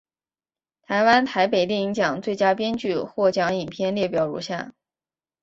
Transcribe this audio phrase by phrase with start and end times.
[0.81, 4.73] 台湾台北电影奖最佳编剧获奖影片列表如下。